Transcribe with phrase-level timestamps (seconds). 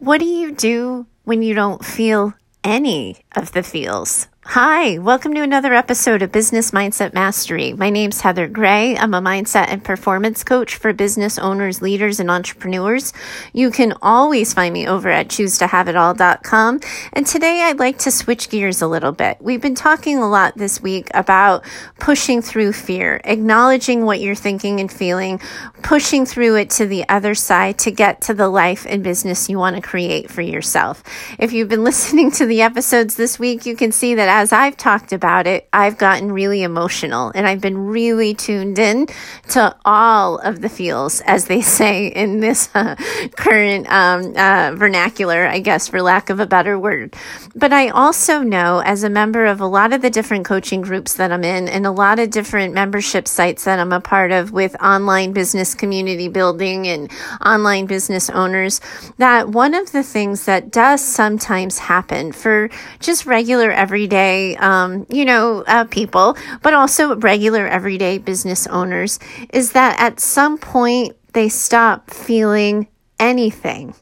[0.00, 2.32] What do you do when you don't feel
[2.64, 4.28] any of the feels?
[4.54, 7.72] Hi, welcome to another episode of Business Mindset Mastery.
[7.72, 8.98] My name's Heather Gray.
[8.98, 13.12] I'm a mindset and performance coach for business owners, leaders, and entrepreneurs.
[13.52, 16.80] You can always find me over at choosetohaveitall.com.
[17.12, 19.36] And today I'd like to switch gears a little bit.
[19.40, 21.64] We've been talking a lot this week about
[22.00, 25.40] pushing through fear, acknowledging what you're thinking and feeling,
[25.84, 29.58] pushing through it to the other side to get to the life and business you
[29.58, 31.04] want to create for yourself.
[31.38, 34.78] If you've been listening to the episodes this week, you can see that as I've
[34.78, 39.06] talked about it, I've gotten really emotional and I've been really tuned in
[39.50, 42.96] to all of the feels, as they say in this uh,
[43.36, 47.14] current um, uh, vernacular, I guess, for lack of a better word.
[47.54, 51.14] But I also know, as a member of a lot of the different coaching groups
[51.14, 54.52] that I'm in and a lot of different membership sites that I'm a part of
[54.52, 57.10] with online business community building and
[57.44, 58.80] online business owners,
[59.18, 65.24] that one of the things that does sometimes happen for just regular everyday um, you
[65.24, 69.18] know, uh, people, but also regular everyday business owners,
[69.52, 73.94] is that at some point they stop feeling anything.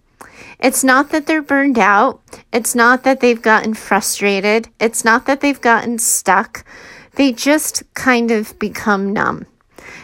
[0.60, 2.20] It's not that they're burned out.
[2.52, 4.68] It's not that they've gotten frustrated.
[4.80, 6.64] It's not that they've gotten stuck.
[7.14, 9.46] They just kind of become numb.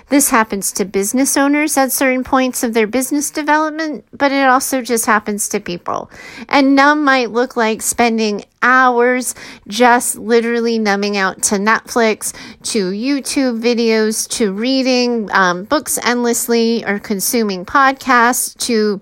[0.08, 4.83] This happens to business owners at certain points of their business development, but it also
[4.83, 6.10] just happens to people.
[6.48, 9.34] And numb might look like spending hours
[9.66, 16.98] just literally numbing out to Netflix, to YouTube videos, to reading um, books endlessly, or
[16.98, 19.00] consuming podcasts, to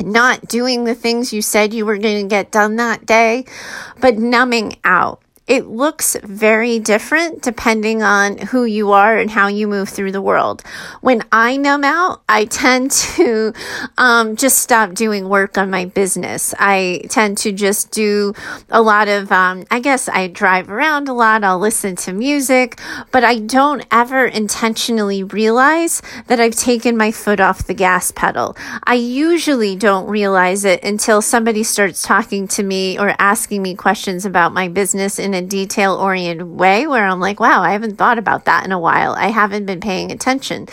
[0.00, 3.44] not doing the things you said you were going to get done that day,
[4.00, 5.20] but numbing out.
[5.48, 10.20] It looks very different depending on who you are and how you move through the
[10.20, 10.62] world.
[11.00, 13.54] When I numb out, I tend to
[13.96, 16.54] um, just stop doing work on my business.
[16.58, 18.34] I tend to just do
[18.68, 22.78] a lot of, um, I guess I drive around a lot, I'll listen to music,
[23.10, 28.54] but I don't ever intentionally realize that I've taken my foot off the gas pedal.
[28.84, 34.26] I usually don't realize it until somebody starts talking to me or asking me questions
[34.26, 38.18] about my business in a detail oriented way where I'm like, wow, I haven't thought
[38.18, 39.12] about that in a while.
[39.12, 40.66] I haven't been paying attention.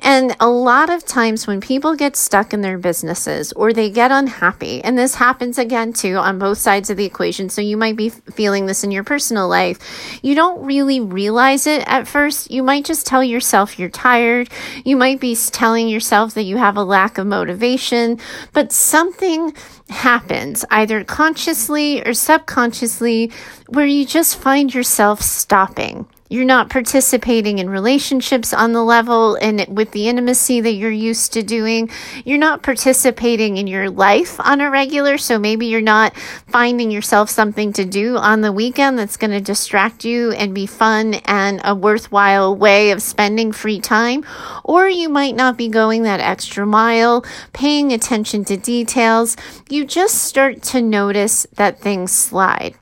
[0.00, 4.10] And a lot of times when people get stuck in their businesses or they get
[4.10, 7.48] unhappy, and this happens again too on both sides of the equation.
[7.48, 10.18] So you might be feeling this in your personal life.
[10.22, 12.50] You don't really realize it at first.
[12.50, 14.48] You might just tell yourself you're tired.
[14.84, 18.18] You might be telling yourself that you have a lack of motivation,
[18.52, 19.54] but something
[19.88, 23.30] happens either consciously or subconsciously
[23.68, 29.64] where you just find yourself stopping you're not participating in relationships on the level and
[29.68, 31.88] with the intimacy that you're used to doing.
[32.24, 35.18] You're not participating in your life on a regular.
[35.18, 36.16] So maybe you're not
[36.48, 40.66] finding yourself something to do on the weekend that's going to distract you and be
[40.66, 44.24] fun and a worthwhile way of spending free time.
[44.64, 49.36] Or you might not be going that extra mile, paying attention to details.
[49.68, 52.74] You just start to notice that things slide.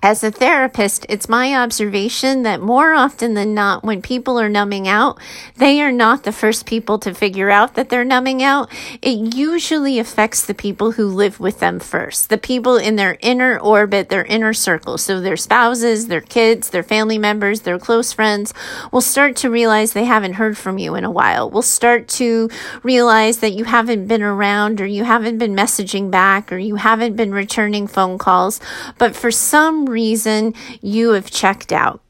[0.00, 4.86] As a therapist, it's my observation that more often than not, when people are numbing
[4.86, 5.18] out,
[5.56, 8.70] they are not the first people to figure out that they're numbing out.
[9.02, 13.58] It usually affects the people who live with them first, the people in their inner
[13.58, 14.98] orbit, their inner circle.
[14.98, 18.54] So their spouses, their kids, their family members, their close friends
[18.92, 21.50] will start to realize they haven't heard from you in a while.
[21.50, 22.48] Will start to
[22.84, 27.16] realize that you haven't been around or you haven't been messaging back or you haven't
[27.16, 28.60] been returning phone calls.
[28.96, 32.00] But for some reason you have checked out.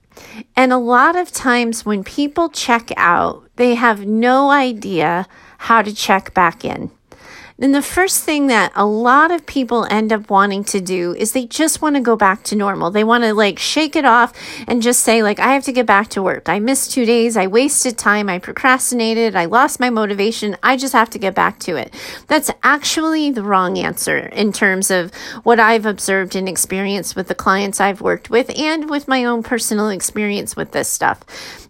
[0.56, 5.26] And a lot of times when people check out, they have no idea
[5.58, 6.90] how to check back in
[7.58, 11.32] then the first thing that a lot of people end up wanting to do is
[11.32, 12.92] they just want to go back to normal.
[12.92, 14.32] They want to like shake it off
[14.68, 16.48] and just say, like, I have to get back to work.
[16.48, 17.36] I missed two days.
[17.36, 18.28] I wasted time.
[18.28, 19.34] I procrastinated.
[19.34, 20.56] I lost my motivation.
[20.62, 21.92] I just have to get back to it.
[22.28, 25.12] That's actually the wrong answer in terms of
[25.42, 29.42] what I've observed and experienced with the clients I've worked with and with my own
[29.42, 31.24] personal experience with this stuff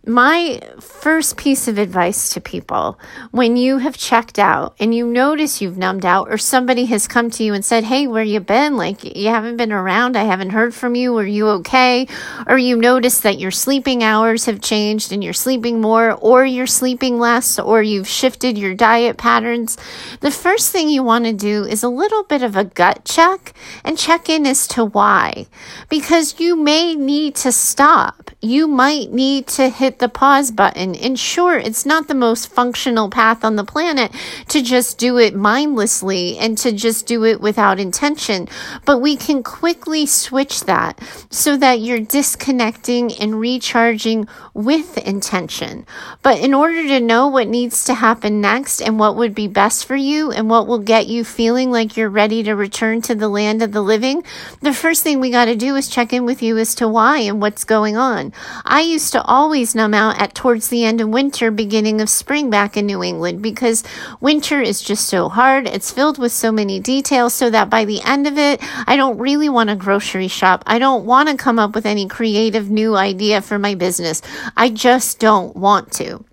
[0.09, 2.99] my first piece of advice to people
[3.31, 7.31] when you have checked out and you notice you've numbed out or somebody has come
[7.31, 8.77] to you and said hey where you been?
[8.77, 10.17] Like you haven't been around.
[10.17, 11.17] I haven't heard from you.
[11.19, 12.09] Are you okay?
[12.47, 16.67] Or you notice that your sleeping hours have changed and you're sleeping more or you're
[16.67, 19.77] sleeping less or you've shifted your diet patterns
[20.21, 23.53] the first thing you want to do is a little bit of a gut check
[23.85, 25.47] and check in as to why.
[25.89, 28.31] Because you may need to stop.
[28.41, 30.95] You might need to hit the pause button.
[30.95, 34.13] And sure, it's not the most functional path on the planet
[34.49, 38.49] to just do it mindlessly mindlessly and to just do it without intention.
[38.85, 40.99] But we can quickly switch that
[41.31, 45.87] so that you're disconnecting and recharging with intention.
[46.23, 49.87] But in order to know what needs to happen next and what would be best
[49.87, 53.29] for you and what will get you feeling like you're ready to return to the
[53.29, 54.25] land of the living,
[54.61, 57.19] the first thing we got to do is check in with you as to why
[57.19, 58.33] and what's going on.
[58.65, 62.77] I used to always out at towards the end of winter, beginning of spring back
[62.77, 63.85] in New England because
[64.21, 65.67] winter is just so hard.
[65.67, 69.19] It's filled with so many details so that by the end of it, I don't
[69.19, 70.63] really want to grocery shop.
[70.67, 74.23] I don't want to come up with any creative new idea for my business.
[74.57, 76.25] I just don't want to.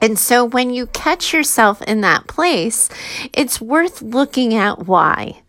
[0.00, 2.90] And so when you catch yourself in that place,
[3.32, 5.40] it's worth looking at why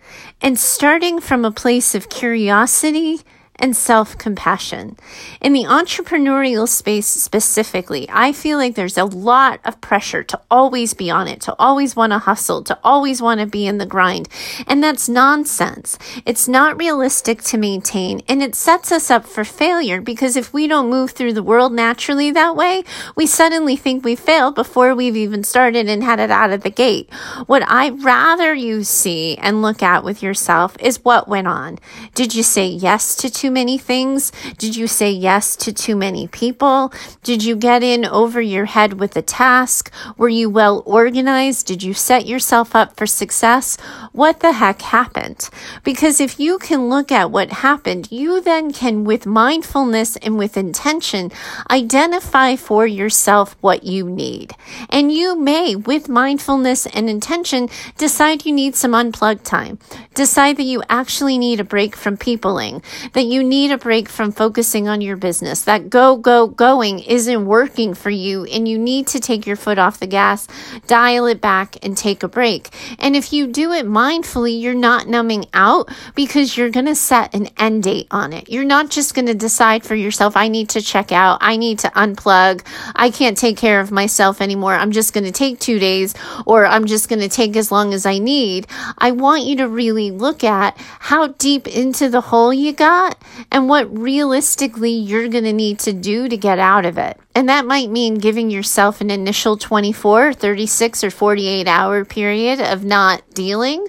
[0.41, 3.21] and starting from a place of curiosity
[3.57, 4.97] and self compassion.
[5.41, 10.93] In the entrepreneurial space specifically, I feel like there's a lot of pressure to always
[10.93, 13.85] be on it, to always want to hustle, to always want to be in the
[13.85, 14.27] grind.
[14.67, 15.97] And that's nonsense.
[16.25, 20.67] It's not realistic to maintain and it sets us up for failure because if we
[20.67, 22.83] don't move through the world naturally that way,
[23.15, 26.69] we suddenly think we failed before we've even started and had it out of the
[26.69, 27.11] gate.
[27.45, 31.79] What I'd rather you see and look at with yourself is what went on.
[32.13, 34.31] Did you say yes to too many things?
[34.57, 36.91] Did you say yes to too many people?
[37.21, 39.93] Did you get in over your head with a task?
[40.17, 41.67] Were you well organized?
[41.67, 43.77] Did you set yourself up for success?
[44.13, 45.47] What the heck happened?
[45.83, 50.57] Because if you can look at what happened, you then can, with mindfulness and with
[50.57, 51.31] intention,
[51.69, 54.53] identify for yourself what you need.
[54.89, 57.69] And you may, with mindfulness and intention,
[57.99, 59.77] decide you need some unplugged time.
[60.15, 62.81] Decide that you actually need a break from peopling,
[63.13, 65.65] that you you need a break from focusing on your business.
[65.65, 69.77] That go, go, going isn't working for you, and you need to take your foot
[69.77, 70.47] off the gas,
[70.87, 72.69] dial it back, and take a break.
[72.97, 77.35] And if you do it mindfully, you're not numbing out because you're going to set
[77.35, 78.47] an end date on it.
[78.47, 81.79] You're not just going to decide for yourself, I need to check out, I need
[81.79, 82.65] to unplug,
[82.95, 84.75] I can't take care of myself anymore.
[84.75, 86.15] I'm just going to take two days,
[86.45, 88.67] or I'm just going to take as long as I need.
[88.97, 93.21] I want you to really look at how deep into the hole you got
[93.51, 97.19] and what realistically you're going to need to do to get out of it.
[97.35, 102.85] And that might mean giving yourself an initial 24, 36, or 48 hour period of
[102.85, 103.85] not dealing.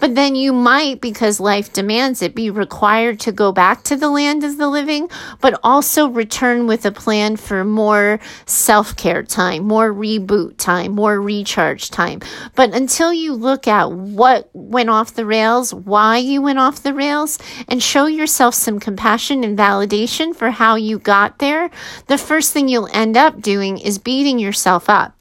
[0.00, 4.08] But then you might, because life demands it, be required to go back to the
[4.08, 5.10] land of the living,
[5.42, 11.20] but also return with a plan for more self care time, more reboot time, more
[11.20, 12.20] recharge time.
[12.54, 16.94] But until you look at what went off the rails, why you went off the
[16.94, 17.38] rails,
[17.68, 21.70] and show yourself some compassion and validation for how you got there,
[22.06, 25.14] the first thing you'll end up doing is beating yourself up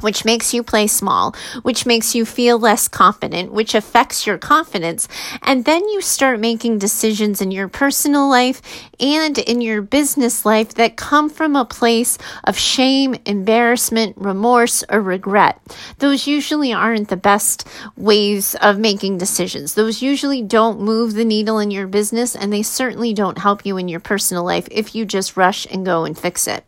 [0.00, 5.08] which makes you play small, which makes you feel less confident, which affects your confidence.
[5.42, 8.60] And then you start making decisions in your personal life
[9.00, 15.00] and in your business life that come from a place of shame, embarrassment, remorse, or
[15.00, 15.60] regret.
[15.98, 17.66] Those usually aren't the best
[17.96, 19.74] ways of making decisions.
[19.74, 23.76] Those usually don't move the needle in your business and they certainly don't help you
[23.76, 26.64] in your personal life if you just rush and go and fix it.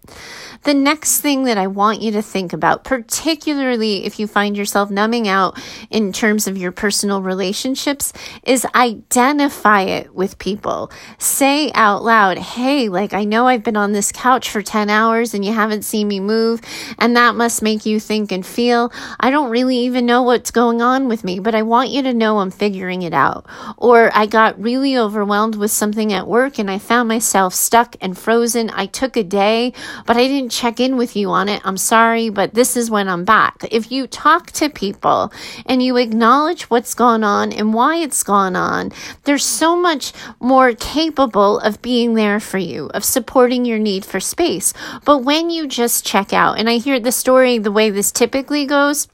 [0.64, 4.90] The next thing that I want you to think about, particularly if you find yourself
[4.90, 5.60] numbing out
[5.90, 8.12] in terms of your personal relationships,
[8.42, 10.90] is identify it with people.
[11.18, 15.34] Say out loud, Hey, like I know I've been on this couch for 10 hours
[15.34, 16.60] and you haven't seen me move.
[16.98, 20.82] And that must make you think and feel, I don't really even know what's going
[20.82, 23.46] on with me, but I want you to know I'm figuring it out.
[23.76, 28.16] Or I got really overwhelmed with something at work and I found myself stuck and
[28.16, 28.70] frozen.
[28.70, 29.72] I took a day,
[30.06, 31.60] but I didn't check in with you on it.
[31.64, 33.64] I'm sorry, but this is when I'm back.
[33.70, 35.32] If you talk to people
[35.66, 38.92] and you acknowledge what's gone on and why it's gone on,
[39.24, 44.20] they're so much more capable of being there for you, of supporting your need for
[44.20, 44.72] space.
[45.04, 48.66] But when you just check out, and I hear the story the way this typically
[48.66, 49.08] goes,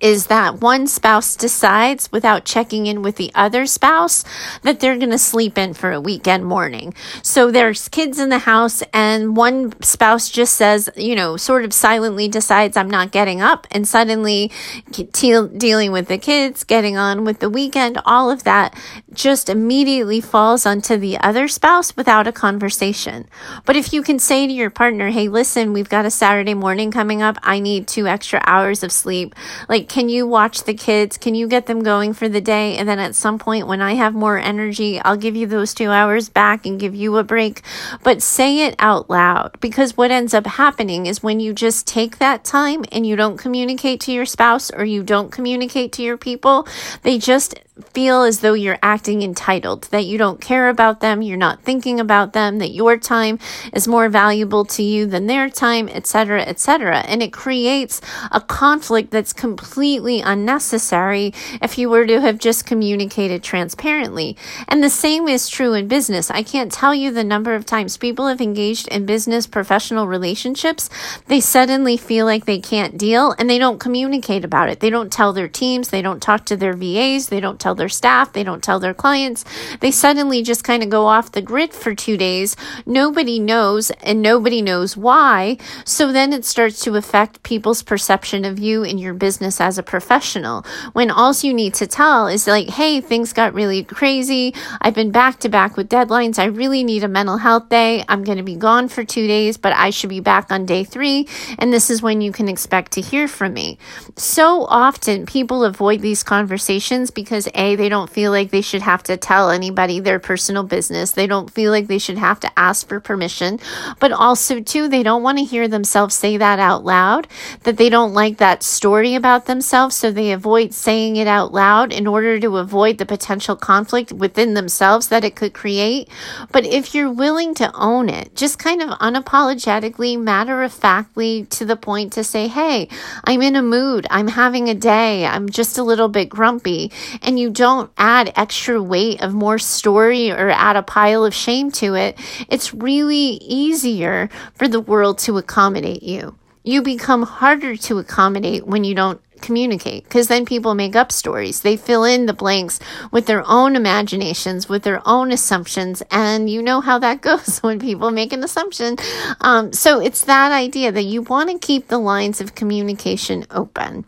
[0.00, 4.24] is that one spouse decides without checking in with the other spouse
[4.62, 6.94] that they're going to sleep in for a weekend morning.
[7.22, 11.72] So there's kids in the house and one spouse just says, you know, sort of
[11.72, 14.50] silently decides I'm not getting up and suddenly
[14.92, 18.74] te- dealing with the kids, getting on with the weekend, all of that
[19.16, 23.26] just immediately falls onto the other spouse without a conversation.
[23.64, 26.90] But if you can say to your partner, hey, listen, we've got a Saturday morning
[26.90, 27.38] coming up.
[27.42, 29.34] I need two extra hours of sleep.
[29.68, 31.16] Like, can you watch the kids?
[31.16, 32.76] Can you get them going for the day?
[32.76, 35.90] And then at some point when I have more energy, I'll give you those two
[35.90, 37.62] hours back and give you a break.
[38.02, 42.18] But say it out loud because what ends up happening is when you just take
[42.18, 46.18] that time and you don't communicate to your spouse or you don't communicate to your
[46.18, 46.68] people,
[47.02, 47.54] they just
[47.92, 52.00] feel as though you're acting entitled, that you don't care about them, you're not thinking
[52.00, 53.38] about them, that your time
[53.72, 56.98] is more valuable to you than their time, etc., etc.
[57.06, 58.00] And it creates
[58.32, 61.32] a conflict that's completely unnecessary
[61.62, 64.36] if you were to have just communicated transparently.
[64.66, 66.28] And the same is true in business.
[66.28, 70.90] I can't tell you the number of times people have engaged in business professional relationships,
[71.28, 74.80] they suddenly feel like they can't deal and they don't communicate about it.
[74.80, 77.88] They don't tell their teams, they don't talk to their VAs, they don't tell their
[77.88, 79.44] staff, they don't tell their clients.
[79.80, 82.56] They suddenly just kind of go off the grid for two days.
[82.84, 85.58] Nobody knows and nobody knows why.
[85.84, 89.82] So then it starts to affect people's perception of you and your business as a
[89.82, 90.64] professional.
[90.92, 94.54] When all you need to tell is like, hey, things got really crazy.
[94.80, 96.38] I've been back to back with deadlines.
[96.38, 98.04] I really need a mental health day.
[98.08, 100.84] I'm going to be gone for two days, but I should be back on day
[100.84, 101.28] three.
[101.58, 103.78] And this is when you can expect to hear from me.
[104.16, 109.02] So often people avoid these conversations because a, they don't feel like they should have
[109.02, 111.10] to tell anybody their personal business.
[111.10, 113.58] They don't feel like they should have to ask for permission.
[114.00, 117.26] But also, too, they don't want to hear themselves say that out loud,
[117.64, 119.96] that they don't like that story about themselves.
[119.96, 124.54] So they avoid saying it out loud in order to avoid the potential conflict within
[124.54, 126.08] themselves that it could create.
[126.52, 131.64] But if you're willing to own it, just kind of unapologetically, matter of factly, to
[131.64, 132.88] the point to say, hey,
[133.24, 134.06] I'm in a mood.
[134.10, 135.26] I'm having a day.
[135.26, 136.92] I'm just a little bit grumpy.
[137.22, 141.70] And you don't add extra weight of more story or add a pile of shame
[141.72, 142.18] to it,
[142.48, 146.36] it's really easier for the world to accommodate you.
[146.62, 151.60] You become harder to accommodate when you don't communicate because then people make up stories.
[151.60, 152.80] They fill in the blanks
[153.10, 156.02] with their own imaginations, with their own assumptions.
[156.10, 158.96] And you know how that goes when people make an assumption.
[159.40, 164.04] Um, so it's that idea that you want to keep the lines of communication open.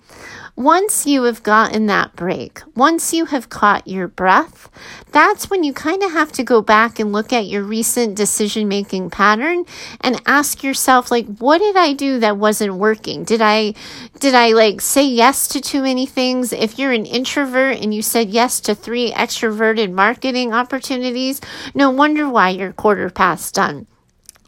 [0.59, 4.69] Once you have gotten that break, once you have caught your breath,
[5.13, 8.67] that's when you kind of have to go back and look at your recent decision
[8.67, 9.65] making pattern
[10.01, 13.23] and ask yourself like what did I do that wasn't working?
[13.23, 13.75] Did I
[14.19, 16.53] did I like say yes to too many things?
[16.53, 21.41] If you're an introvert and you said yes to 3 extroverted marketing opportunities,
[21.73, 23.87] no wonder why your quarter past done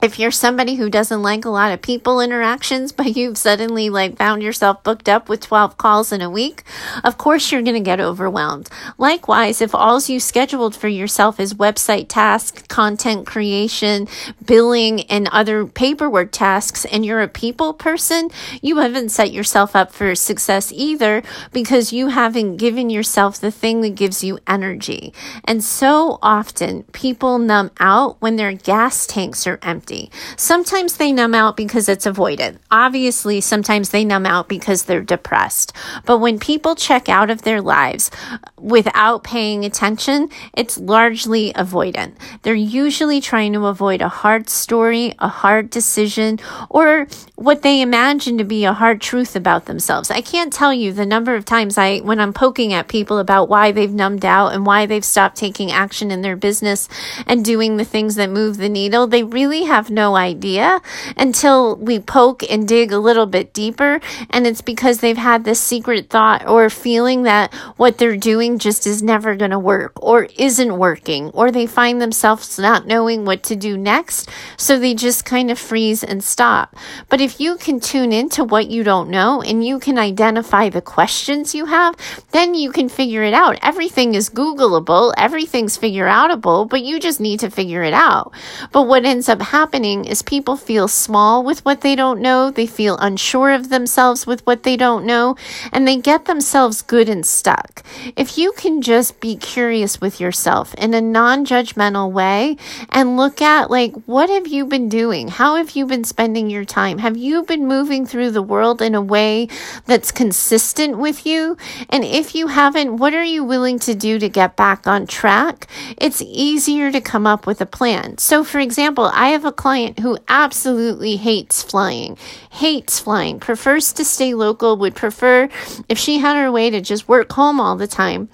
[0.02, 4.16] if you're somebody who doesn't like a lot of people interactions, but you've suddenly like
[4.16, 6.62] found yourself booked up with 12 calls in a week,
[7.04, 8.69] of course you're going to get overwhelmed.
[8.99, 14.09] Likewise, if all you scheduled for yourself is website tasks, content creation,
[14.47, 18.30] billing, and other paperwork tasks, and you're a people person,
[18.62, 23.80] you haven't set yourself up for success either because you haven't given yourself the thing
[23.80, 25.12] that gives you energy.
[25.45, 30.11] And so often people numb out when their gas tanks are empty empty.
[30.37, 32.59] Sometimes they numb out because it's avoidant.
[32.71, 35.73] Obviously, sometimes they numb out because they're depressed.
[36.07, 38.11] But when people check out of their lives
[38.57, 42.15] without paying attention, it's largely avoidant.
[42.43, 47.07] They're usually trying to avoid a hard story, a hard decision, or
[47.37, 50.11] what they imagine to be a hard truth about themselves.
[50.11, 53.49] I can't tell you the number of times I, when I'm poking at people about
[53.49, 56.89] why they've numbed out and why they've stopped taking action in their business
[57.27, 60.79] and doing the things that move the needle, they really have have no idea
[61.17, 63.99] until we poke and dig a little bit deeper.
[64.29, 68.87] And it's because they've had this secret thought or feeling that what they're doing just
[68.87, 73.43] is never going to work or isn't working, or they find themselves not knowing what
[73.45, 74.29] to do next.
[74.59, 76.77] So they just kind of freeze and stop.
[77.09, 80.83] But if you can tune into what you don't know and you can identify the
[80.83, 81.97] questions you have,
[82.33, 83.59] then you can figure it out.
[83.63, 88.35] Everything is Googleable, everything's figure outable, but you just need to figure it out.
[88.73, 92.50] But what ends up happening happening is people feel small with what they don't know,
[92.50, 95.37] they feel unsure of themselves with what they don't know,
[95.73, 97.85] and they get themselves good and stuck.
[98.17, 102.57] If you can just be curious with yourself in a non judgmental way
[102.89, 105.29] and look at, like, what have you been doing?
[105.29, 106.99] How have you been spending your time?
[106.99, 109.47] Have you been moving through the world in a way
[109.87, 111.57] that's consistent with you?
[111.89, 115.69] And if you haven't, what are you willing to do to get back on track?
[115.97, 118.19] It's easier to come up with a plan.
[118.19, 122.17] So, for example, I have a client who absolutely hates flying,
[122.50, 125.50] hates flying, prefers to stay local, would prefer
[125.87, 128.31] if she had her way to just work home all the time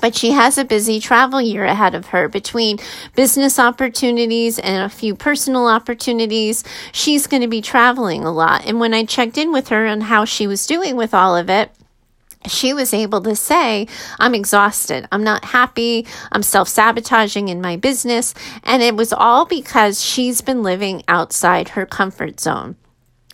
[0.00, 2.78] but she has a busy travel year ahead of her between
[3.14, 6.64] business opportunities and a few personal opportunities.
[6.90, 8.66] She's going to be traveling a lot.
[8.66, 11.48] And when I checked in with her on how she was doing with all of
[11.48, 11.70] it,
[12.46, 13.86] she was able to say,
[14.18, 15.08] I'm exhausted.
[15.10, 16.06] I'm not happy.
[16.32, 18.34] I'm self sabotaging in my business.
[18.62, 22.76] And it was all because she's been living outside her comfort zone.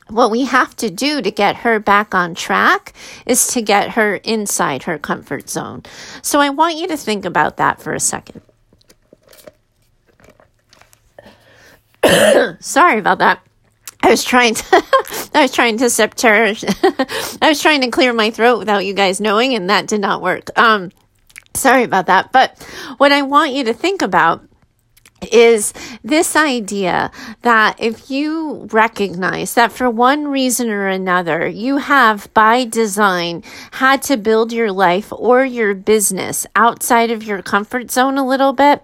[0.08, 2.92] What we have to do to get her back on track
[3.26, 5.84] is to get her inside her comfort zone.
[6.22, 8.42] So I want you to think about that for a second.
[12.60, 13.40] Sorry about that.
[14.02, 14.64] I was trying to
[15.34, 19.20] I was trying to sip I was trying to clear my throat without you guys
[19.20, 20.56] knowing and that did not work.
[20.58, 20.90] Um
[21.54, 22.32] sorry about that.
[22.32, 22.60] But
[22.98, 24.42] what I want you to think about
[25.30, 27.10] is this idea
[27.42, 33.42] that if you recognize that for one reason or another, you have by design
[33.72, 38.52] had to build your life or your business outside of your comfort zone a little
[38.52, 38.82] bit,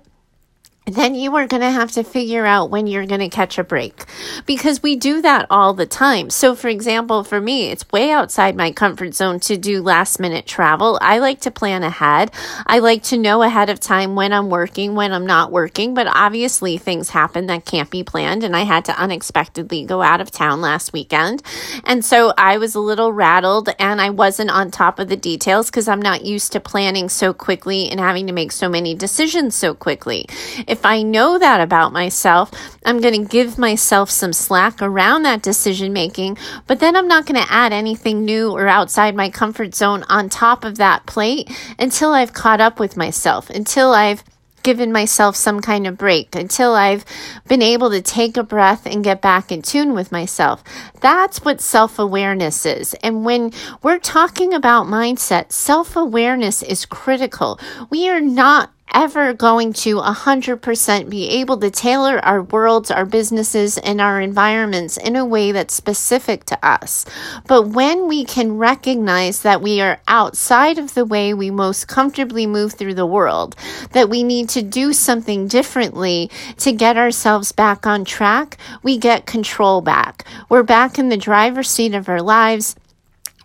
[0.87, 3.65] then you are going to have to figure out when you're going to catch a
[3.65, 4.05] break
[4.47, 6.31] because we do that all the time.
[6.31, 10.47] So, for example, for me, it's way outside my comfort zone to do last minute
[10.47, 10.97] travel.
[11.03, 12.31] I like to plan ahead.
[12.67, 16.07] I like to know ahead of time when I'm working, when I'm not working, but
[16.07, 18.45] obviously things happen that can't be planned.
[18.45, 21.43] And I had to unexpectedly go out of town last weekend.
[21.83, 25.69] And so I was a little rattled and I wasn't on top of the details
[25.69, 29.57] because I'm not used to planning so quickly and having to make so many decisions
[29.57, 30.27] so quickly.
[30.69, 32.51] If if I know that about myself,
[32.85, 37.25] I'm going to give myself some slack around that decision making, but then I'm not
[37.25, 41.51] going to add anything new or outside my comfort zone on top of that plate
[41.79, 44.23] until I've caught up with myself, until I've
[44.63, 47.05] given myself some kind of break until I've
[47.47, 50.65] been able to take a breath and get back in tune with myself.
[51.01, 52.93] That's what self awareness is.
[52.95, 57.61] And when we're talking about mindset, self awareness is critical.
[57.91, 63.79] We are not ever going to 100% be able to tailor our worlds, our businesses,
[63.79, 67.05] and our environments in a way that's specific to us.
[67.47, 72.47] But when we can recognize that we are outside of the way we most comfortably
[72.47, 73.57] move through the world,
[73.93, 79.27] that we need to do something differently to get ourselves back on track, we get
[79.27, 80.25] control back.
[80.49, 82.77] We're back in the driver's seat of our lives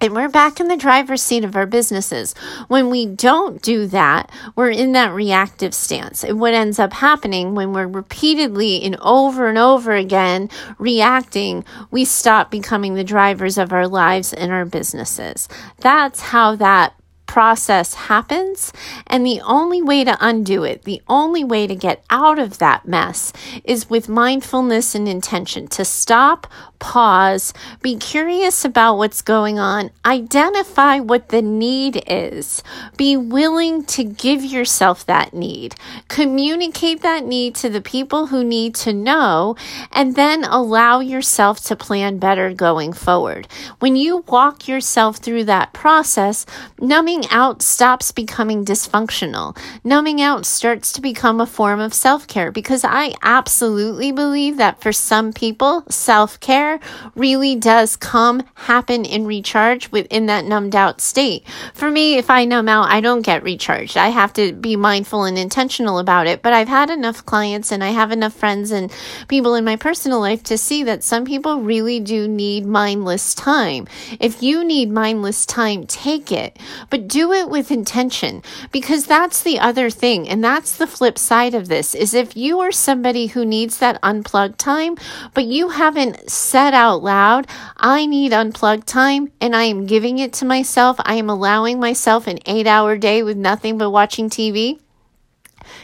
[0.02, 2.34] and we're back in the driver's seat of our businesses.
[2.68, 6.24] When we don't do that, we're in that reactive stance.
[6.24, 10.50] And what ends up happening when we're repeatedly and over and over again
[10.80, 15.48] reacting, we stop becoming the drivers of our lives and our businesses.
[15.78, 16.96] That's how that
[17.32, 18.74] process happens.
[19.08, 22.86] And the only way to undo it, the only way to get out of that
[22.86, 23.32] mess
[23.64, 26.46] is with mindfulness and intention to stop,
[26.80, 32.64] pause, be curious about what's going on, identify what the need is,
[32.98, 35.74] be willing to give yourself that need,
[36.10, 39.56] communicate that need to the people who need to know,
[39.94, 43.48] and then allow yourself to plan better going forward.
[43.80, 46.46] When you walk yourself through that process,
[46.78, 49.58] numbing out stops becoming dysfunctional.
[49.84, 54.82] Numbing out starts to become a form of self care because I absolutely believe that
[54.82, 56.80] for some people, self care
[57.16, 61.46] really does come, happen, and recharge within that numbed out state.
[61.74, 63.98] For me, if I numb out, I don't get recharged.
[63.98, 66.42] I have to be mindful and intentional about it.
[66.42, 68.92] But I've had enough clients and I have enough friends and
[69.28, 73.88] people in my personal life to see that some people really do need mindless time.
[74.20, 76.58] If you need mindless time, take it,
[76.90, 80.30] but do it with intention because that's the other thing.
[80.30, 84.00] And that's the flip side of this is if you are somebody who needs that
[84.02, 84.96] unplugged time,
[85.34, 90.32] but you haven't said out loud, I need unplugged time and I am giving it
[90.34, 90.96] to myself.
[91.00, 94.80] I am allowing myself an eight hour day with nothing but watching TV.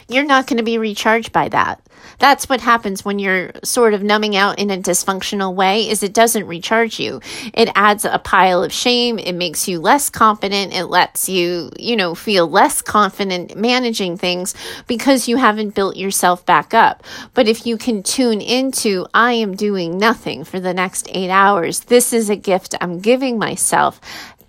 [0.08, 1.86] You're not going to be recharged by that.
[2.18, 6.12] That's what happens when you're sort of numbing out in a dysfunctional way is it
[6.12, 7.20] doesn't recharge you.
[7.54, 9.18] It adds a pile of shame.
[9.18, 10.74] It makes you less confident.
[10.74, 14.54] It lets you, you know, feel less confident managing things
[14.86, 17.04] because you haven't built yourself back up.
[17.34, 21.80] But if you can tune into, I am doing nothing for the next eight hours.
[21.80, 24.00] This is a gift I'm giving myself.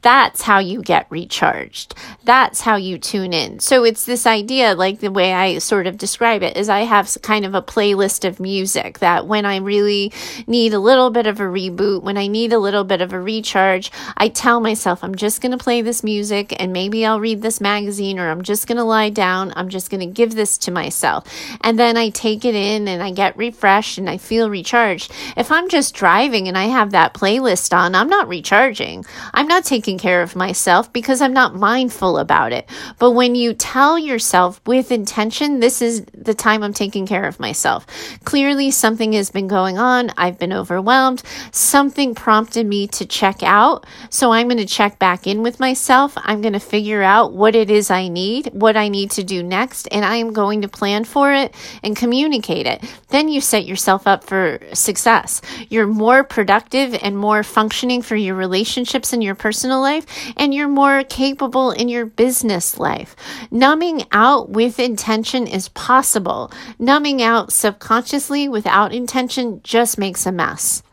[0.02, 1.94] That's how you get recharged.
[2.24, 3.60] That's how you tune in.
[3.60, 7.18] So it's this idea, like the way I sort of describe it, is I have
[7.22, 10.14] kind of a playlist of music that when I really
[10.48, 13.20] need a little bit of a reboot, when I need a little bit of a
[13.20, 17.42] recharge, I tell myself, I'm just going to play this music and maybe I'll read
[17.42, 19.52] this magazine or I'm just going to lie down.
[19.56, 21.26] I'm just going to give this to myself.
[21.62, 25.12] And then I take it in and I get refreshed and I feel recharged.
[25.36, 29.06] If I'm just driving and I have that playlist on, I'm not recharging.
[29.34, 32.70] I'm not taking taking care of myself because I'm not mindful about it.
[33.00, 37.40] But when you tell yourself with intention, this is the time I'm taking care of
[37.40, 37.88] myself.
[38.24, 40.12] Clearly, something has been going on.
[40.16, 41.24] I've been overwhelmed.
[41.52, 43.88] Something prompted me to check out.
[44.12, 46.14] So I'm going to check back in with myself.
[46.18, 49.42] I'm going to figure out what it is I need, what I need to do
[49.42, 52.84] next, and I am going to plan for it and communicate it.
[53.08, 55.42] Then you set yourself up for success.
[55.70, 59.36] You're more productive and more functioning for your relationships and your
[59.80, 63.16] personal life, and you're more capable in your business life.
[63.52, 66.52] Numbing out with intention is possible.
[66.78, 70.84] Numbing out subconsciously without intention just makes a mess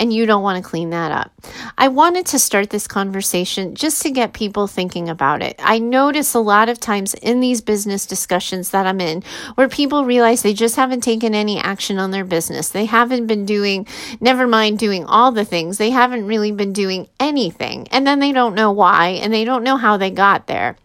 [0.00, 1.30] and you don't want to clean that up.
[1.76, 5.60] I wanted to start this conversation just to get people thinking about it.
[5.62, 9.22] I notice a lot of times in these business discussions that I'm in
[9.56, 12.70] where people realize they just haven't taken any action on their business.
[12.70, 13.86] They haven't been doing,
[14.20, 17.86] never mind doing all the things, they haven't really been doing anything.
[17.90, 20.76] And then they don't know why and they don't know how they got there.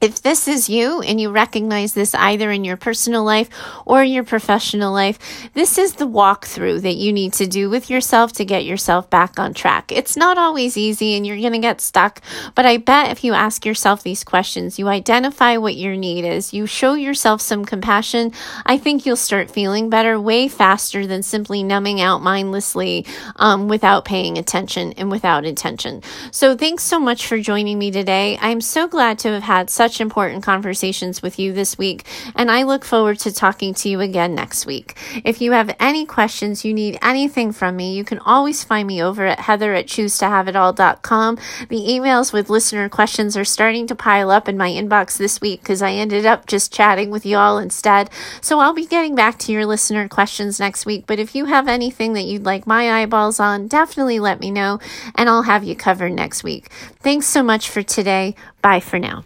[0.00, 3.50] If this is you and you recognize this either in your personal life
[3.84, 5.18] or your professional life,
[5.52, 9.38] this is the walkthrough that you need to do with yourself to get yourself back
[9.38, 9.92] on track.
[9.92, 12.22] It's not always easy and you're going to get stuck,
[12.54, 16.54] but I bet if you ask yourself these questions, you identify what your need is,
[16.54, 18.32] you show yourself some compassion,
[18.64, 23.04] I think you'll start feeling better way faster than simply numbing out mindlessly
[23.36, 26.02] um, without paying attention and without intention.
[26.30, 28.38] So thanks so much for joining me today.
[28.40, 32.04] I'm so glad to have had such such important conversations with you this week,
[32.36, 34.96] and I look forward to talking to you again next week.
[35.24, 39.02] If you have any questions, you need anything from me, you can always find me
[39.02, 41.38] over at heather at choosetohaveitall.com.
[41.68, 45.60] The emails with listener questions are starting to pile up in my inbox this week
[45.62, 48.10] because I ended up just chatting with y'all instead.
[48.40, 51.04] So I'll be getting back to your listener questions next week.
[51.08, 54.78] But if you have anything that you'd like my eyeballs on, definitely let me know
[55.16, 56.66] and I'll have you covered next week.
[57.00, 58.36] Thanks so much for today.
[58.62, 59.24] Bye for now.